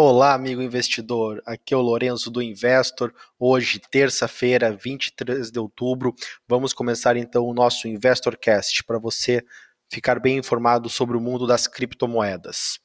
Olá, 0.00 0.32
amigo 0.32 0.62
investidor. 0.62 1.42
Aqui 1.44 1.74
é 1.74 1.76
o 1.76 1.80
Lourenço 1.80 2.30
do 2.30 2.40
Investor. 2.40 3.12
Hoje, 3.36 3.80
terça-feira, 3.90 4.70
23 4.70 5.50
de 5.50 5.58
outubro, 5.58 6.14
vamos 6.46 6.72
começar 6.72 7.16
então 7.16 7.44
o 7.44 7.52
nosso 7.52 7.88
Investorcast 7.88 8.84
para 8.84 8.96
você 8.96 9.44
ficar 9.90 10.20
bem 10.20 10.38
informado 10.38 10.88
sobre 10.88 11.16
o 11.16 11.20
mundo 11.20 11.48
das 11.48 11.66
criptomoedas. 11.66 12.78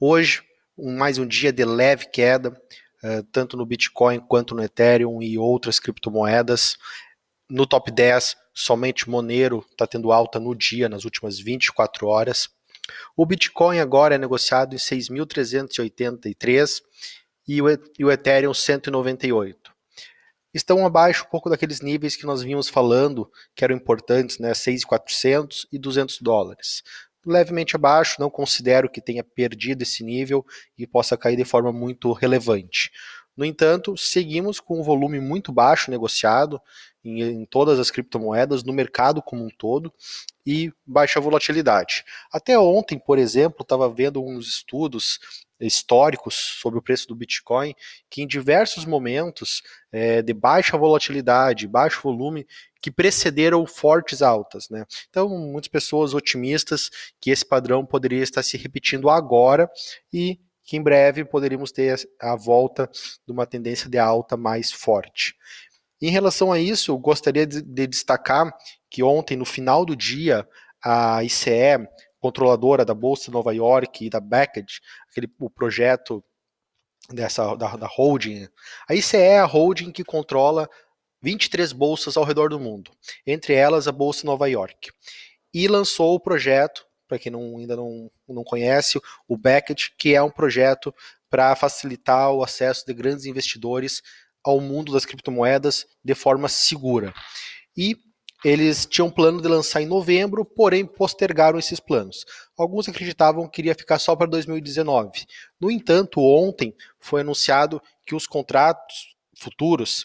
Hoje, 0.00 0.42
mais 0.78 1.18
um 1.18 1.26
dia 1.26 1.52
de 1.52 1.66
leve 1.66 2.06
queda, 2.06 2.58
eh, 3.04 3.22
tanto 3.30 3.54
no 3.54 3.66
Bitcoin 3.66 4.18
quanto 4.18 4.54
no 4.54 4.64
Ethereum 4.64 5.22
e 5.22 5.36
outras 5.36 5.78
criptomoedas. 5.78 6.78
No 7.46 7.66
top 7.66 7.90
10, 7.90 8.38
somente 8.54 9.10
Monero 9.10 9.62
está 9.70 9.86
tendo 9.86 10.10
alta 10.10 10.40
no 10.40 10.54
dia, 10.54 10.88
nas 10.88 11.04
últimas 11.04 11.38
24 11.38 12.06
horas. 12.06 12.48
O 13.16 13.26
Bitcoin 13.26 13.78
agora 13.78 14.14
é 14.14 14.18
negociado 14.18 14.74
em 14.74 14.78
6.383 14.78 16.82
e 17.46 17.62
o 17.62 18.10
Ethereum 18.10 18.52
198. 18.52 19.72
Estão 20.52 20.86
abaixo 20.86 21.24
um 21.24 21.30
pouco 21.30 21.50
daqueles 21.50 21.80
níveis 21.80 22.16
que 22.16 22.26
nós 22.26 22.42
vínhamos 22.42 22.68
falando, 22.68 23.30
que 23.54 23.64
eram 23.64 23.76
importantes, 23.76 24.38
né, 24.38 24.52
6.400 24.52 25.66
e 25.70 25.78
200 25.78 26.20
dólares. 26.20 26.82
Levemente 27.24 27.76
abaixo, 27.76 28.16
não 28.18 28.30
considero 28.30 28.88
que 28.88 29.00
tenha 29.00 29.22
perdido 29.22 29.82
esse 29.82 30.02
nível 30.02 30.44
e 30.78 30.86
possa 30.86 31.16
cair 31.16 31.36
de 31.36 31.44
forma 31.44 31.72
muito 31.72 32.12
relevante. 32.12 32.90
No 33.38 33.44
entanto, 33.44 33.96
seguimos 33.96 34.58
com 34.58 34.80
um 34.80 34.82
volume 34.82 35.20
muito 35.20 35.52
baixo 35.52 35.92
negociado 35.92 36.60
em, 37.04 37.22
em, 37.22 37.44
todas 37.44 37.78
as 37.78 37.88
criptomoedas, 37.88 38.64
no 38.64 38.72
mercado 38.72 39.22
como 39.22 39.44
um 39.44 39.48
todo, 39.48 39.94
e 40.44 40.72
baixa 40.84 41.20
volatilidade. 41.20 42.04
Até 42.32 42.58
ontem, 42.58 42.98
por 42.98 43.16
exemplo, 43.16 43.62
estava 43.62 43.88
vendo 43.88 44.20
uns 44.20 44.48
estudos 44.48 45.20
históricos 45.60 46.34
sobre 46.34 46.80
o 46.80 46.82
preço 46.82 47.06
do 47.06 47.14
Bitcoin, 47.14 47.76
que 48.10 48.22
em 48.22 48.26
diversos 48.26 48.84
momentos 48.84 49.62
é, 49.92 50.20
de 50.20 50.34
baixa 50.34 50.76
volatilidade, 50.76 51.68
baixo 51.68 52.02
volume, 52.02 52.44
que 52.82 52.90
precederam 52.90 53.64
fortes 53.68 54.20
altas. 54.20 54.68
Né? 54.68 54.84
Então, 55.08 55.28
muitas 55.28 55.68
pessoas 55.68 56.12
otimistas 56.12 56.90
que 57.20 57.30
esse 57.30 57.46
padrão 57.46 57.86
poderia 57.86 58.22
estar 58.22 58.42
se 58.42 58.56
repetindo 58.56 59.08
agora 59.08 59.70
e 60.12 60.40
que 60.68 60.76
em 60.76 60.82
breve 60.82 61.24
poderíamos 61.24 61.72
ter 61.72 61.98
a 62.20 62.36
volta 62.36 62.90
de 63.26 63.32
uma 63.32 63.46
tendência 63.46 63.88
de 63.88 63.96
alta 63.96 64.36
mais 64.36 64.70
forte. 64.70 65.34
Em 65.98 66.10
relação 66.10 66.52
a 66.52 66.60
isso, 66.60 66.96
gostaria 66.98 67.46
de, 67.46 67.62
de 67.62 67.86
destacar 67.86 68.54
que 68.90 69.02
ontem, 69.02 69.34
no 69.34 69.46
final 69.46 69.86
do 69.86 69.96
dia, 69.96 70.46
a 70.84 71.24
ICE, 71.24 71.88
controladora 72.20 72.84
da 72.84 72.92
Bolsa 72.92 73.24
de 73.24 73.30
Nova 73.30 73.54
York 73.54 74.04
e 74.04 74.10
da 74.10 74.20
Beckett, 74.20 74.82
aquele, 75.10 75.32
o 75.40 75.48
projeto 75.48 76.22
dessa 77.08 77.56
da, 77.56 77.74
da 77.74 77.86
holding, 77.86 78.46
a 78.86 78.94
ICE 78.94 79.16
é 79.16 79.38
a 79.38 79.46
holding 79.46 79.90
que 79.90 80.04
controla 80.04 80.68
23 81.22 81.72
bolsas 81.72 82.14
ao 82.18 82.24
redor 82.24 82.50
do 82.50 82.60
mundo, 82.60 82.90
entre 83.26 83.54
elas 83.54 83.88
a 83.88 83.92
Bolsa 83.92 84.20
de 84.20 84.26
Nova 84.26 84.46
York, 84.46 84.90
e 85.54 85.66
lançou 85.66 86.14
o 86.14 86.20
projeto 86.20 86.86
para 87.08 87.18
quem 87.18 87.32
não, 87.32 87.56
ainda 87.58 87.74
não, 87.74 88.10
não 88.28 88.44
conhece, 88.44 89.00
o 89.26 89.36
Beckett, 89.36 89.94
que 89.96 90.14
é 90.14 90.22
um 90.22 90.30
projeto 90.30 90.94
para 91.30 91.56
facilitar 91.56 92.30
o 92.32 92.42
acesso 92.42 92.84
de 92.86 92.94
grandes 92.94 93.24
investidores 93.24 94.02
ao 94.44 94.60
mundo 94.60 94.92
das 94.92 95.04
criptomoedas 95.04 95.86
de 96.04 96.14
forma 96.14 96.48
segura. 96.48 97.12
E 97.76 97.96
eles 98.44 98.86
tinham 98.86 99.10
plano 99.10 99.42
de 99.42 99.48
lançar 99.48 99.82
em 99.82 99.86
novembro, 99.86 100.44
porém 100.44 100.86
postergaram 100.86 101.58
esses 101.58 101.80
planos. 101.80 102.24
Alguns 102.56 102.88
acreditavam 102.88 103.48
que 103.48 103.60
iria 103.60 103.74
ficar 103.74 103.98
só 103.98 104.14
para 104.14 104.28
2019. 104.28 105.26
No 105.60 105.70
entanto, 105.70 106.20
ontem 106.20 106.74
foi 107.00 107.22
anunciado 107.22 107.82
que 108.06 108.14
os 108.14 108.26
contratos 108.26 109.16
futuros 109.36 110.04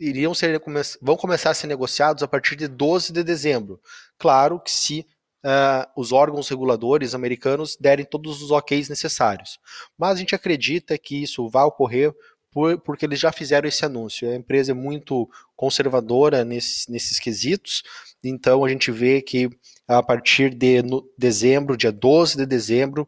iriam 0.00 0.34
ser 0.34 0.60
vão 1.00 1.16
começar 1.16 1.50
a 1.50 1.54
ser 1.54 1.66
negociados 1.66 2.22
a 2.22 2.28
partir 2.28 2.56
de 2.56 2.66
12 2.66 3.12
de 3.12 3.22
dezembro. 3.22 3.80
Claro 4.18 4.60
que 4.60 4.70
se 4.70 5.06
uh, 5.44 5.86
os 5.94 6.10
órgãos 6.10 6.48
reguladores 6.48 7.14
americanos 7.14 7.76
derem 7.78 8.04
todos 8.04 8.42
os 8.42 8.50
OKs 8.50 8.88
necessários. 8.88 9.58
Mas 9.96 10.16
a 10.16 10.16
gente 10.16 10.34
acredita 10.34 10.96
que 10.96 11.22
isso 11.22 11.48
vai 11.48 11.64
ocorrer 11.64 12.14
por, 12.50 12.80
porque 12.80 13.04
eles 13.04 13.20
já 13.20 13.30
fizeram 13.30 13.68
esse 13.68 13.84
anúncio. 13.84 14.30
A 14.30 14.34
empresa 14.34 14.72
é 14.72 14.74
muito 14.74 15.28
conservadora 15.54 16.44
nesses, 16.44 16.86
nesses 16.88 17.20
quesitos, 17.20 17.82
então 18.22 18.64
a 18.64 18.68
gente 18.68 18.90
vê 18.90 19.20
que 19.20 19.50
a 19.86 20.02
partir 20.02 20.54
de 20.54 20.82
dezembro, 21.18 21.76
dia 21.76 21.92
12 21.92 22.38
de 22.38 22.46
dezembro, 22.46 23.06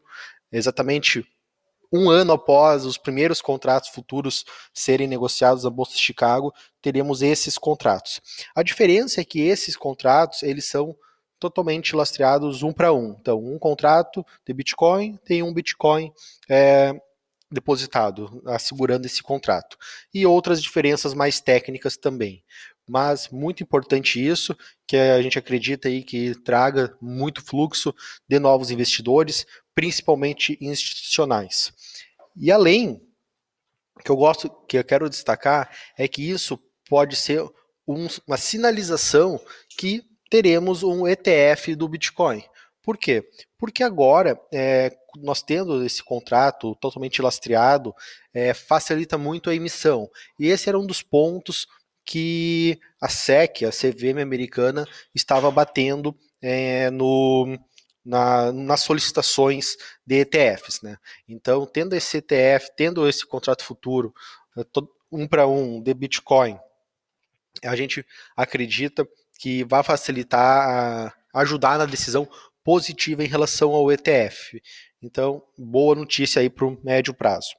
exatamente 0.53 1.25
um 1.93 2.11
ano 2.11 2.33
após 2.33 2.85
os 2.85 2.99
primeiros 2.99 3.41
contratos 3.41 3.89
futuros 3.89 4.45
serem 4.75 5.07
negociados 5.07 5.65
na 5.65 5.71
Bolsa 5.71 5.93
de 5.93 6.01
Chicago, 6.01 6.53
teremos 6.83 7.23
esses 7.23 7.57
contratos. 7.57 8.21
A 8.55 8.63
diferença 8.63 9.21
é 9.21 9.25
que 9.25 9.41
esses 9.41 9.77
contratos, 9.77 10.43
eles 10.43 10.67
são 10.67 10.95
totalmente 11.39 11.95
lastreados 11.95 12.63
um 12.63 12.73
para 12.73 12.93
um. 12.93 13.17
Então, 13.21 13.39
um 13.39 13.59
contrato 13.59 14.25
de 14.47 14.53
Bitcoin 14.53 15.19
tem 15.25 15.43
um 15.43 15.53
Bitcoin 15.53 16.13
é, 16.49 16.95
depositado, 17.51 18.43
assegurando 18.47 19.07
esse 19.07 19.23
contrato. 19.23 19.77
E 20.13 20.27
outras 20.27 20.63
diferenças 20.63 21.15
mais 21.15 21.41
técnicas 21.41 21.97
também. 21.97 22.43
Mas 22.89 23.29
muito 23.31 23.63
importante 23.63 24.25
isso, 24.25 24.57
que 24.87 24.97
a 24.97 25.21
gente 25.21 25.39
acredita 25.39 25.89
aí 25.89 26.05
que 26.05 26.35
traga 26.43 26.97
muito 27.01 27.43
fluxo 27.45 27.95
de 28.29 28.39
novos 28.39 28.71
investidores, 28.71 29.45
principalmente 29.75 30.57
institucionais. 30.61 31.73
E 32.37 32.53
além, 32.53 33.01
que 34.05 34.11
eu 34.11 34.17
gosto, 34.17 34.49
que 34.69 34.79
eu 34.79 34.85
quero 34.85 35.11
destacar, 35.11 35.71
é 35.99 36.07
que 36.07 36.23
isso 36.23 36.59
pode 36.89 37.17
ser 37.17 37.43
um, 37.87 38.07
uma 38.27 38.37
sinalização 38.37 39.41
que 39.77 40.05
teremos 40.31 40.83
um 40.83 41.07
ETF 41.07 41.75
do 41.75 41.89
Bitcoin. 41.89 42.43
Por 42.83 42.97
quê? 42.97 43.29
Porque 43.59 43.83
agora, 43.83 44.41
é, 44.53 44.97
nós 45.17 45.43
tendo 45.43 45.85
esse 45.85 46.03
contrato 46.05 46.75
totalmente 46.77 47.21
lastreado, 47.21 47.93
é, 48.33 48.55
facilita 48.55 49.19
muito 49.19 49.51
a 49.51 49.55
emissão. 49.55 50.09
E 50.39 50.47
esse 50.47 50.69
era 50.69 50.79
um 50.79 50.87
dos 50.87 51.03
pontos 51.03 51.67
que 52.05 52.79
a 53.01 53.09
SEC, 53.09 53.65
a 53.65 53.71
CVM 53.71 54.23
americana, 54.23 54.87
estava 55.13 55.51
batendo 55.51 56.17
é, 56.41 56.89
no, 56.91 57.59
na, 58.05 58.53
nas 58.53 58.83
solicitações 58.83 59.77
de 60.07 60.21
ETFs. 60.21 60.81
Né? 60.81 60.97
Então, 61.29 61.67
tendo 61.67 61.97
esse 61.97 62.19
ETF, 62.19 62.71
tendo 62.77 63.09
esse 63.09 63.27
contrato 63.27 63.65
futuro, 63.65 64.15
é, 64.57 64.63
um 65.11 65.27
para 65.27 65.49
um 65.49 65.83
de 65.83 65.93
Bitcoin, 65.93 66.57
a 67.65 67.75
gente 67.75 68.07
acredita 68.37 69.07
que 69.39 69.65
vai 69.65 69.83
facilitar, 69.83 71.15
ajudar 71.35 71.79
na 71.79 71.87
decisão 71.87 72.29
positiva 72.65 73.23
em 73.23 73.29
relação 73.29 73.73
ao 73.73 73.91
ETF. 73.93 74.61
Então, 75.03 75.43
boa 75.57 75.95
notícia 75.95 76.41
aí 76.41 76.51
para 76.51 76.67
o 76.67 76.79
médio 76.83 77.15
prazo. 77.15 77.51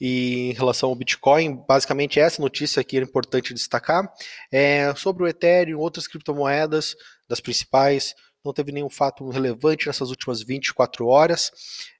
E 0.00 0.50
em 0.50 0.52
relação 0.52 0.88
ao 0.88 0.94
Bitcoin, 0.94 1.62
basicamente 1.66 2.18
essa 2.18 2.40
notícia 2.40 2.80
aqui 2.80 2.98
é 2.98 3.02
importante 3.02 3.54
destacar. 3.54 4.10
É, 4.50 4.94
sobre 4.94 5.22
o 5.22 5.28
Ethereum, 5.28 5.78
outras 5.78 6.06
criptomoedas, 6.06 6.94
das 7.28 7.40
principais, 7.40 8.14
não 8.44 8.52
teve 8.52 8.72
nenhum 8.72 8.90
fato 8.90 9.28
relevante 9.28 9.86
nessas 9.86 10.10
últimas 10.10 10.42
24 10.42 11.06
horas. 11.06 11.50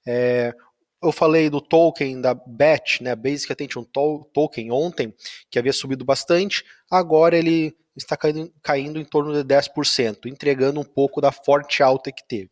É, 0.06 0.53
eu 1.03 1.12
falei 1.12 1.49
do 1.49 1.61
token 1.61 2.21
da 2.21 2.34
BAT, 2.34 3.00
né, 3.00 3.15
Basic 3.16 3.53
Attention 3.53 3.84
Token, 3.84 4.71
ontem, 4.71 5.15
que 5.50 5.59
havia 5.59 5.72
subido 5.72 6.05
bastante, 6.05 6.65
agora 6.91 7.37
ele 7.37 7.75
está 7.97 8.16
caindo, 8.16 8.53
caindo 8.62 9.00
em 9.00 9.05
torno 9.05 9.33
de 9.33 9.43
10%, 9.43 10.27
entregando 10.27 10.81
um 10.81 10.84
pouco 10.84 11.21
da 11.21 11.33
forte 11.33 11.83
alta 11.83 12.12
que 12.12 12.27
teve. 12.27 12.50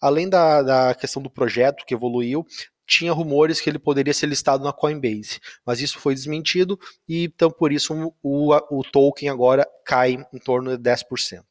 Além 0.00 0.28
da, 0.28 0.62
da 0.62 0.94
questão 0.94 1.22
do 1.22 1.30
projeto 1.30 1.84
que 1.84 1.94
evoluiu, 1.94 2.46
tinha 2.86 3.12
rumores 3.12 3.60
que 3.60 3.70
ele 3.70 3.78
poderia 3.78 4.12
ser 4.12 4.26
listado 4.26 4.64
na 4.64 4.72
Coinbase, 4.72 5.38
mas 5.64 5.80
isso 5.80 5.98
foi 6.00 6.12
desmentido 6.12 6.78
e 7.08 7.24
então 7.24 7.48
por 7.48 7.70
isso 7.70 8.12
o, 8.20 8.52
o 8.52 8.82
token 8.82 9.28
agora 9.28 9.64
cai 9.84 10.18
em 10.32 10.38
torno 10.38 10.76
de 10.76 10.82
10%. 10.82 11.42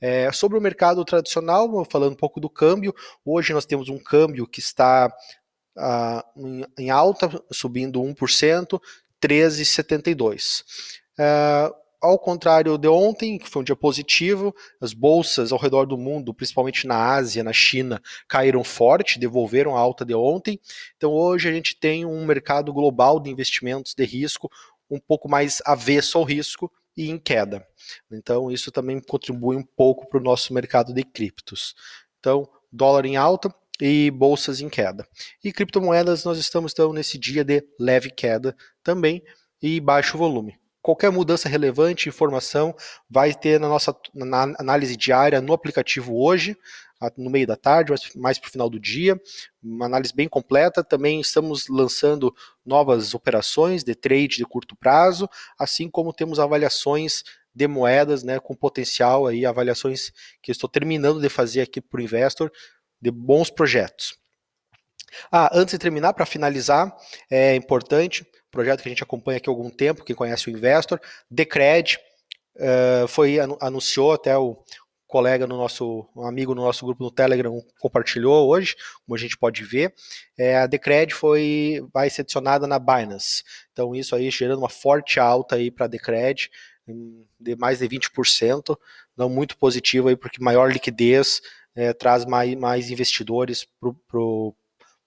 É, 0.00 0.32
sobre 0.32 0.58
o 0.58 0.60
mercado 0.60 1.04
tradicional, 1.04 1.84
falando 1.84 2.12
um 2.12 2.16
pouco 2.16 2.40
do 2.40 2.50
câmbio, 2.50 2.94
hoje 3.24 3.52
nós 3.52 3.66
temos 3.66 3.88
um 3.88 3.98
câmbio 3.98 4.46
que 4.46 4.60
está 4.60 5.12
em, 6.36 6.64
em, 6.78 6.90
alta, 6.90 7.42
subindo 7.50 8.00
1%, 8.00 8.80
13,72. 9.20 10.62
Uh, 11.18 11.82
ao 12.02 12.18
contrário 12.18 12.76
de 12.76 12.88
ontem, 12.88 13.38
que 13.38 13.48
foi 13.48 13.62
um 13.62 13.64
dia 13.64 13.76
positivo, 13.76 14.52
as 14.80 14.92
bolsas 14.92 15.52
ao 15.52 15.58
redor 15.58 15.86
do 15.86 15.96
mundo, 15.96 16.34
principalmente 16.34 16.84
na 16.84 17.14
Ásia, 17.14 17.44
na 17.44 17.52
China, 17.52 18.02
caíram 18.26 18.64
forte, 18.64 19.20
devolveram 19.20 19.76
a 19.76 19.80
alta 19.80 20.04
de 20.04 20.12
ontem. 20.12 20.58
Então 20.96 21.12
hoje 21.12 21.48
a 21.48 21.52
gente 21.52 21.78
tem 21.78 22.04
um 22.04 22.26
mercado 22.26 22.72
global 22.72 23.20
de 23.20 23.30
investimentos 23.30 23.94
de 23.94 24.04
risco 24.04 24.50
um 24.90 24.98
pouco 24.98 25.28
mais 25.28 25.62
avesso 25.64 26.18
ao 26.18 26.24
risco 26.24 26.70
e 26.96 27.08
em 27.08 27.18
queda. 27.18 27.64
Então 28.10 28.50
isso 28.50 28.72
também 28.72 29.00
contribui 29.00 29.56
um 29.56 29.64
pouco 29.64 30.08
para 30.08 30.18
o 30.18 30.22
nosso 30.22 30.52
mercado 30.52 30.92
de 30.92 31.04
criptos. 31.04 31.76
Então, 32.18 32.48
dólar 32.72 33.06
em 33.06 33.16
alta, 33.16 33.54
e 33.84 34.12
bolsas 34.12 34.60
em 34.60 34.68
queda. 34.68 35.04
E 35.42 35.52
criptomoedas 35.52 36.22
nós 36.24 36.38
estamos 36.38 36.70
então 36.70 36.92
nesse 36.92 37.18
dia 37.18 37.42
de 37.42 37.66
leve 37.80 38.10
queda 38.10 38.56
também 38.80 39.24
e 39.60 39.80
baixo 39.80 40.16
volume. 40.16 40.56
Qualquer 40.80 41.10
mudança 41.10 41.48
relevante, 41.48 42.08
informação, 42.08 42.76
vai 43.10 43.34
ter 43.34 43.58
na 43.58 43.68
nossa 43.68 43.92
na 44.14 44.42
análise 44.56 44.96
diária 44.96 45.40
no 45.40 45.52
aplicativo 45.52 46.16
hoje, 46.16 46.56
no 47.16 47.28
meio 47.28 47.44
da 47.44 47.56
tarde, 47.56 47.92
mais 48.14 48.38
para 48.38 48.48
o 48.48 48.52
final 48.52 48.70
do 48.70 48.78
dia. 48.78 49.20
Uma 49.60 49.86
análise 49.86 50.14
bem 50.14 50.28
completa. 50.28 50.84
Também 50.84 51.20
estamos 51.20 51.66
lançando 51.66 52.32
novas 52.64 53.14
operações 53.14 53.82
de 53.82 53.96
trade 53.96 54.36
de 54.36 54.44
curto 54.44 54.76
prazo, 54.76 55.28
assim 55.58 55.90
como 55.90 56.12
temos 56.12 56.38
avaliações 56.38 57.24
de 57.54 57.66
moedas, 57.66 58.22
né, 58.22 58.38
com 58.38 58.54
potencial 58.54 59.26
aí, 59.26 59.44
avaliações 59.44 60.12
que 60.40 60.50
estou 60.52 60.70
terminando 60.70 61.20
de 61.20 61.28
fazer 61.28 61.62
aqui 61.62 61.80
para 61.80 62.00
o 62.00 62.02
investor, 62.02 62.50
de 63.02 63.10
bons 63.10 63.50
projetos. 63.50 64.16
Ah, 65.30 65.50
antes 65.52 65.72
de 65.72 65.78
terminar, 65.78 66.14
para 66.14 66.24
finalizar, 66.24 66.96
é 67.28 67.54
importante, 67.54 68.26
projeto 68.50 68.82
que 68.82 68.88
a 68.88 68.92
gente 68.92 69.02
acompanha 69.02 69.38
aqui 69.38 69.48
há 69.48 69.52
algum 69.52 69.68
tempo, 69.68 70.04
quem 70.04 70.16
conhece 70.16 70.48
o 70.48 70.50
Investor, 70.50 71.00
Decred, 71.30 71.98
uh, 72.56 73.08
foi 73.08 73.38
anunciou 73.60 74.12
até 74.12 74.36
o 74.38 74.62
colega 75.06 75.46
no 75.46 75.58
nosso, 75.58 76.08
um 76.16 76.26
amigo 76.26 76.54
no 76.54 76.62
nosso 76.62 76.86
grupo 76.86 77.04
no 77.04 77.10
Telegram 77.10 77.62
compartilhou 77.78 78.48
hoje, 78.48 78.74
como 79.04 79.14
a 79.14 79.18
gente 79.18 79.36
pode 79.36 79.62
ver, 79.62 79.92
é, 80.38 80.56
a 80.56 80.66
Decred 80.66 81.12
foi, 81.12 81.86
vai 81.92 82.08
ser 82.08 82.22
adicionada 82.22 82.66
na 82.66 82.78
Binance, 82.78 83.42
então 83.72 83.94
isso 83.94 84.16
aí 84.16 84.30
gerando 84.30 84.60
uma 84.60 84.70
forte 84.70 85.20
alta 85.20 85.56
aí 85.56 85.70
para 85.70 85.84
a 85.84 85.88
Decred, 85.88 86.50
de 87.38 87.56
mais 87.56 87.80
de 87.80 87.88
20%, 87.88 88.76
não 89.14 89.28
muito 89.28 89.56
positivo 89.58 90.08
aí, 90.08 90.16
porque 90.16 90.42
maior 90.42 90.72
liquidez 90.72 91.42
é, 91.74 91.92
traz 91.92 92.24
mais, 92.24 92.54
mais 92.54 92.90
investidores 92.90 93.66
para 93.80 93.92
pro, 94.08 94.54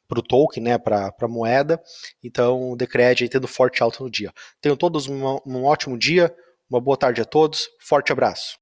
para 0.07 0.19
o 0.19 0.23
token, 0.23 0.63
né, 0.63 0.77
para 0.77 1.13
a 1.19 1.27
moeda. 1.27 1.81
Então, 2.23 2.71
o 2.71 2.75
Decred 2.75 3.23
aí 3.23 3.29
tendo 3.29 3.47
forte 3.47 3.81
alta 3.81 4.03
no 4.03 4.09
dia. 4.09 4.31
Tenham 4.61 4.77
todos 4.77 5.07
um 5.07 5.63
ótimo 5.65 5.97
dia, 5.97 6.35
uma 6.69 6.79
boa 6.79 6.97
tarde 6.97 7.21
a 7.21 7.25
todos, 7.25 7.67
forte 7.79 8.11
abraço. 8.11 8.57